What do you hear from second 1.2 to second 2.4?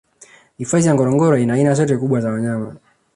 ina aina zote kubwa za